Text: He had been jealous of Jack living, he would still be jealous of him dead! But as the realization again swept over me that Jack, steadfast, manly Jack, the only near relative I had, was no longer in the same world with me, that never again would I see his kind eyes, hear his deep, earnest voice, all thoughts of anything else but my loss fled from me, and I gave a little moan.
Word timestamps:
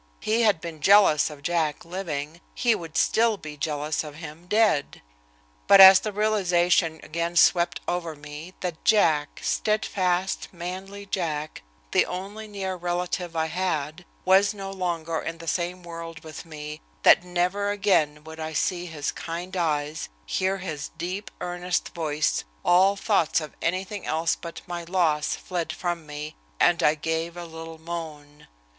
He 0.19 0.41
had 0.41 0.59
been 0.59 0.81
jealous 0.81 1.29
of 1.29 1.43
Jack 1.43 1.85
living, 1.85 2.41
he 2.55 2.73
would 2.73 2.97
still 2.97 3.37
be 3.37 3.55
jealous 3.55 4.03
of 4.03 4.15
him 4.15 4.47
dead! 4.47 5.03
But 5.67 5.79
as 5.79 5.99
the 5.99 6.11
realization 6.11 6.99
again 7.03 7.35
swept 7.35 7.81
over 7.87 8.15
me 8.15 8.55
that 8.61 8.83
Jack, 8.83 9.41
steadfast, 9.43 10.47
manly 10.51 11.05
Jack, 11.05 11.61
the 11.91 12.03
only 12.07 12.47
near 12.47 12.75
relative 12.75 13.35
I 13.35 13.45
had, 13.45 14.03
was 14.25 14.55
no 14.55 14.71
longer 14.71 15.19
in 15.21 15.37
the 15.37 15.47
same 15.47 15.83
world 15.83 16.23
with 16.23 16.45
me, 16.45 16.81
that 17.03 17.23
never 17.23 17.69
again 17.69 18.23
would 18.23 18.39
I 18.39 18.53
see 18.53 18.87
his 18.87 19.11
kind 19.11 19.55
eyes, 19.55 20.09
hear 20.25 20.57
his 20.57 20.89
deep, 20.97 21.29
earnest 21.39 21.89
voice, 21.89 22.43
all 22.65 22.95
thoughts 22.95 23.39
of 23.39 23.55
anything 23.61 24.07
else 24.07 24.35
but 24.35 24.61
my 24.65 24.83
loss 24.83 25.35
fled 25.35 25.71
from 25.71 26.07
me, 26.07 26.35
and 26.59 26.81
I 26.81 26.95
gave 26.95 27.37
a 27.37 27.45
little 27.45 27.77
moan. 27.79 28.47